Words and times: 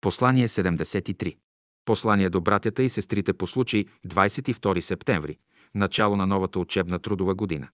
Послание 0.00 0.48
73. 0.48 1.36
Послание 1.84 2.30
до 2.30 2.40
братята 2.40 2.82
и 2.82 2.88
сестрите 2.88 3.32
по 3.32 3.46
случай 3.46 3.84
22 4.06 4.80
септември, 4.80 5.38
начало 5.74 6.16
на 6.16 6.26
новата 6.26 6.58
учебна 6.58 6.98
трудова 6.98 7.34
година. 7.34 7.68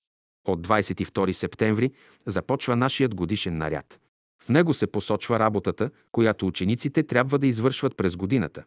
От 0.45 0.67
22 0.67 1.33
септември 1.33 1.93
започва 2.27 2.77
нашият 2.77 3.15
годишен 3.15 3.59
наряд. 3.59 4.01
В 4.43 4.49
него 4.49 4.75
се 4.75 4.87
посочва 4.87 5.39
работата, 5.39 5.91
която 6.13 6.47
учениците 6.47 7.03
трябва 7.03 7.39
да 7.39 7.47
извършват 7.47 7.97
през 7.97 8.17
годината. 8.17 8.65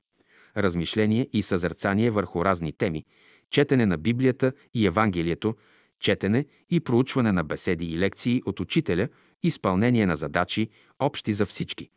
Размишление 0.57 1.29
и 1.33 1.43
съзерцание 1.43 2.11
върху 2.11 2.45
разни 2.45 2.71
теми, 2.71 3.05
четене 3.49 3.85
на 3.85 3.97
Библията 3.97 4.53
и 4.73 4.87
Евангелието, 4.87 5.55
четене 5.99 6.45
и 6.69 6.79
проучване 6.79 7.31
на 7.31 7.43
беседи 7.43 7.85
и 7.85 7.97
лекции 7.97 8.41
от 8.45 8.59
учителя, 8.59 9.07
изпълнение 9.43 10.05
на 10.05 10.15
задачи, 10.15 10.69
общи 10.99 11.33
за 11.33 11.45
всички. 11.45 11.89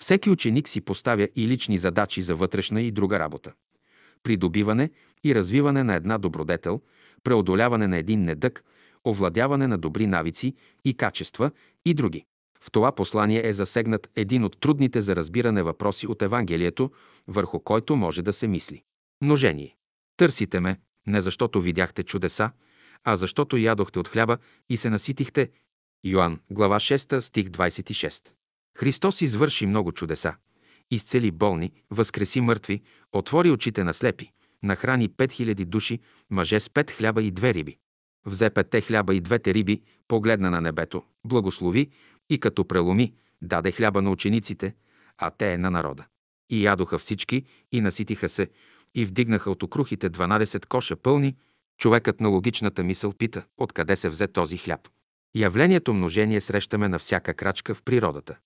Всеки 0.00 0.30
ученик 0.30 0.68
си 0.68 0.80
поставя 0.80 1.28
и 1.36 1.48
лични 1.48 1.78
задачи 1.78 2.22
за 2.22 2.36
вътрешна 2.36 2.82
и 2.82 2.90
друга 2.90 3.18
работа. 3.18 3.52
Придобиване 4.22 4.90
и 5.24 5.34
развиване 5.34 5.84
на 5.84 5.94
една 5.94 6.18
добродетел, 6.18 6.80
преодоляване 7.24 7.86
на 7.86 7.96
един 7.96 8.24
недък, 8.24 8.64
овладяване 9.06 9.66
на 9.66 9.78
добри 9.78 10.06
навици 10.06 10.54
и 10.84 10.94
качества 10.94 11.50
и 11.84 11.94
други. 11.94 12.24
В 12.60 12.70
това 12.70 12.92
послание 12.92 13.46
е 13.46 13.52
засегнат 13.52 14.10
един 14.16 14.44
от 14.44 14.60
трудните 14.60 15.00
за 15.00 15.16
разбиране 15.16 15.62
въпроси 15.62 16.06
от 16.06 16.22
Евангелието, 16.22 16.90
върху 17.28 17.60
който 17.60 17.96
може 17.96 18.22
да 18.22 18.32
се 18.32 18.48
мисли. 18.48 18.82
Множение. 19.22 19.76
Търсите 20.16 20.60
ме, 20.60 20.78
не 21.06 21.20
защото 21.20 21.60
видяхте 21.60 22.02
чудеса, 22.02 22.50
а 23.04 23.16
защото 23.16 23.56
ядохте 23.56 23.98
от 23.98 24.08
хляба 24.08 24.38
и 24.68 24.76
се 24.76 24.90
наситихте. 24.90 25.50
Йоанн, 26.04 26.40
глава 26.50 26.76
6, 26.76 27.20
стих 27.20 27.46
26. 27.46 28.35
Христос 28.76 29.20
извърши 29.20 29.66
много 29.66 29.92
чудеса. 29.92 30.34
Изцели 30.90 31.30
болни, 31.30 31.72
възкреси 31.90 32.40
мъртви, 32.40 32.82
отвори 33.12 33.50
очите 33.50 33.84
на 33.84 33.94
слепи, 33.94 34.30
нахрани 34.62 35.10
5000 35.10 35.64
души, 35.64 36.00
мъже 36.30 36.60
с 36.60 36.70
пет 36.70 36.90
хляба 36.90 37.22
и 37.22 37.30
две 37.30 37.54
риби. 37.54 37.76
Взе 38.26 38.50
петте 38.50 38.80
хляба 38.80 39.14
и 39.14 39.20
двете 39.20 39.54
риби, 39.54 39.82
погледна 40.08 40.50
на 40.50 40.60
небето, 40.60 41.02
благослови 41.24 41.90
и 42.30 42.38
като 42.38 42.64
преломи, 42.64 43.14
даде 43.42 43.72
хляба 43.72 44.02
на 44.02 44.10
учениците, 44.10 44.74
а 45.18 45.30
те 45.30 45.52
е 45.52 45.58
на 45.58 45.70
народа. 45.70 46.04
И 46.50 46.64
ядоха 46.64 46.98
всички, 46.98 47.44
и 47.72 47.80
наситиха 47.80 48.28
се, 48.28 48.48
и 48.94 49.04
вдигнаха 49.04 49.50
от 49.50 49.62
окрухите 49.62 50.10
12 50.10 50.66
коша 50.66 50.96
пълни. 50.96 51.36
Човекът 51.78 52.20
на 52.20 52.28
логичната 52.28 52.84
мисъл 52.84 53.12
пита, 53.12 53.44
откъде 53.58 53.96
се 53.96 54.08
взе 54.08 54.28
този 54.28 54.56
хляб. 54.56 54.88
Явлението 55.36 55.94
множение 55.94 56.40
срещаме 56.40 56.88
на 56.88 56.98
всяка 56.98 57.34
крачка 57.34 57.74
в 57.74 57.82
природата. 57.82 58.36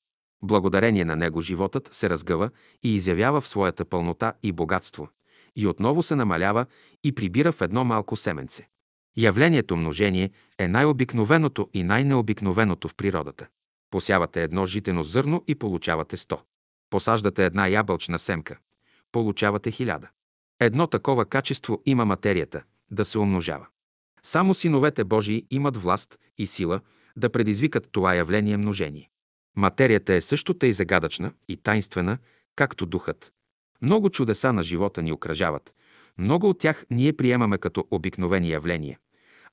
Благодарение 0.43 1.05
на 1.05 1.17
него 1.17 1.41
животът 1.41 1.89
се 1.93 2.11
разгъва 2.11 2.51
и 2.83 2.97
изявява 2.97 3.41
в 3.41 3.49
своята 3.49 3.85
пълнота 3.85 4.33
и 4.43 4.53
богатство, 4.53 5.09
и 5.57 5.67
отново 5.67 6.03
се 6.03 6.17
намалява 6.17 6.67
и 7.05 7.15
прибира 7.15 7.53
в 7.53 7.61
едно 7.61 7.85
малко 7.85 8.17
семенце. 8.17 8.69
Явлението 9.17 9.77
множение 9.77 10.31
е 10.59 10.69
най-обикновеното 10.69 11.69
и 11.75 11.83
най-необикновеното 11.83 12.89
в 12.89 12.95
природата. 12.95 13.47
Посявате 13.91 14.43
едно 14.43 14.67
житено 14.67 15.03
зърно 15.03 15.45
и 15.49 15.55
получавате 15.55 16.17
100. 16.17 16.39
Посаждате 16.91 17.45
една 17.45 17.69
ябълчна 17.69 18.19
семка. 18.19 18.59
Получавате 19.13 19.71
хиляда. 19.71 20.09
Едно 20.61 20.87
такова 20.87 21.25
качество 21.25 21.83
има 21.87 22.05
материята– 22.05 22.63
да 22.91 23.05
се 23.05 23.19
умножава. 23.19 23.67
Само 24.23 24.55
синовете 24.55 25.05
Божии 25.05 25.47
имат 25.51 25.77
власт 25.77 26.19
и 26.39 26.47
сила 26.47 26.81
да 27.17 27.31
предизвикат 27.31 27.89
това 27.93 28.15
явление 28.15 28.57
множение. 28.57 29.10
Материята 29.57 30.15
е 30.15 30.21
също 30.21 30.55
тъй 30.55 30.73
загадъчна 30.73 31.33
и 31.49 31.57
тайнствена, 31.57 32.19
както 32.57 32.87
духът. 32.87 33.33
Много 33.83 34.11
чудеса 34.11 34.53
на 34.53 34.63
живота 34.63 35.03
ни 35.03 35.13
окръжават. 35.13 35.73
Много 36.19 36.49
от 36.49 36.59
тях 36.59 36.87
ние 36.91 37.13
приемаме 37.13 37.59
като 37.59 37.87
обикновени 37.91 38.51
явления. 38.51 38.99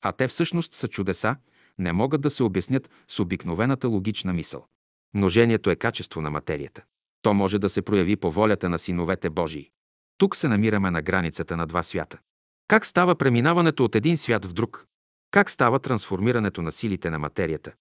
А 0.02 0.12
те 0.12 0.28
всъщност 0.28 0.74
са 0.74 0.88
чудеса, 0.88 1.36
не 1.80 1.94
могат 1.94 2.22
да 2.22 2.30
се 2.30 2.44
обяснят 2.44 2.90
с 3.08 3.20
обикновената 3.20 3.88
логична 3.88 4.34
мисъл. 4.34 4.66
Множението 5.14 5.70
е 5.70 5.76
качество 5.76 6.22
на 6.22 6.30
материята. 6.30 6.84
То 7.22 7.34
може 7.34 7.60
да 7.60 7.70
се 7.70 7.82
прояви 7.82 8.16
по 8.16 8.32
волята 8.32 8.70
на 8.70 8.80
синовете 8.80 9.30
Божии. 9.30 9.70
Тук 10.18 10.36
се 10.36 10.48
намираме 10.48 10.92
на 10.92 11.02
границата 11.02 11.58
на 11.58 11.68
два 11.68 11.84
свята. 11.84 12.20
Как 12.68 12.86
става 12.86 13.16
преминаването 13.16 13.86
от 13.86 13.96
един 13.96 14.18
свят 14.18 14.46
в 14.46 14.54
друг? 14.54 14.86
Как 15.32 15.52
става 15.52 15.80
трансформирането 15.80 16.62
на 16.62 16.72
силите 16.72 17.10
на 17.10 17.20
материята? 17.20 17.74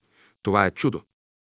Това 0.43 0.67
е 0.67 0.71
чудо. 0.71 1.03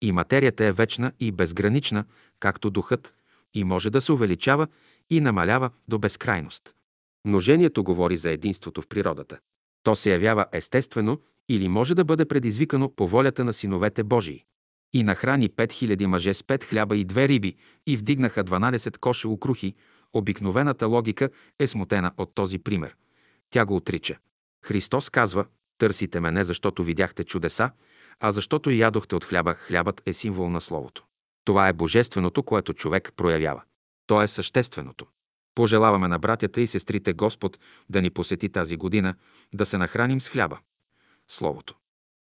И 0.02 0.12
материята 0.12 0.64
е 0.64 0.72
вечна 0.72 1.12
и 1.20 1.32
безгранична, 1.32 2.04
както 2.40 2.70
духът, 2.70 3.14
и 3.54 3.64
може 3.64 3.90
да 3.90 4.00
се 4.00 4.12
увеличава 4.12 4.66
и 5.10 5.20
намалява 5.20 5.70
до 5.88 5.98
безкрайност. 5.98 6.74
Множението 7.26 7.84
говори 7.84 8.16
за 8.16 8.30
единството 8.30 8.82
в 8.82 8.86
природата. 8.86 9.38
То 9.82 9.96
се 9.96 10.12
явява 10.12 10.46
естествено 10.52 11.20
или 11.48 11.68
може 11.68 11.94
да 11.94 12.04
бъде 12.04 12.24
предизвикано 12.24 12.90
по 12.96 13.08
волята 13.08 13.44
на 13.44 13.52
синовете 13.52 14.04
Божии. 14.04 14.44
И 14.92 15.02
нахрани 15.02 15.50
5000 15.50 16.06
мъже 16.06 16.34
с 16.34 16.42
пет 16.42 16.64
хляба 16.64 16.96
и 16.96 17.04
две 17.04 17.28
риби 17.28 17.56
и 17.86 17.96
вдигнаха 17.96 18.44
12 18.44 18.98
коша 18.98 19.28
укрухи. 19.28 19.74
Обикновената 20.12 20.86
логика 20.86 21.30
е 21.58 21.66
смутена 21.66 22.12
от 22.16 22.34
този 22.34 22.58
пример. 22.58 22.96
Тя 23.50 23.64
го 23.64 23.76
отрича. 23.76 24.18
Христос 24.64 25.10
казва, 25.10 25.46
търсите 25.78 26.20
ме 26.20 26.30
не 26.30 26.44
защото 26.44 26.84
видяхте 26.84 27.24
чудеса, 27.24 27.70
а 28.20 28.32
защото 28.32 28.70
ядохте 28.70 29.14
от 29.14 29.24
хляба. 29.24 29.54
Хлябът 29.54 30.02
е 30.06 30.12
символ 30.12 30.48
на 30.48 30.60
Словото. 30.60 31.04
Това 31.44 31.68
е 31.68 31.72
божественото, 31.72 32.42
което 32.42 32.72
човек 32.72 33.12
проявява. 33.16 33.62
То 34.06 34.22
е 34.22 34.28
същественото. 34.28 35.06
Пожелаваме 35.54 36.08
на 36.08 36.18
братята 36.18 36.60
и 36.60 36.66
сестрите 36.66 37.12
Господ 37.12 37.58
да 37.90 38.02
ни 38.02 38.10
посети 38.10 38.48
тази 38.48 38.76
година, 38.76 39.14
да 39.54 39.66
се 39.66 39.78
нахраним 39.78 40.20
с 40.20 40.28
хляба. 40.28 40.58
Словото. 41.28 41.74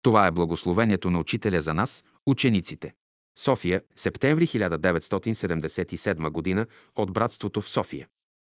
Това 0.01 0.27
е 0.27 0.31
благословението 0.31 1.09
на 1.09 1.19
учителя 1.19 1.61
за 1.61 1.73
нас, 1.73 2.03
учениците. 2.25 2.93
София, 3.39 3.81
септември 3.95 4.47
1977 4.47 6.55
г. 6.55 6.65
от 6.95 7.13
Братството 7.13 7.61
в 7.61 7.69
София. 7.69 8.07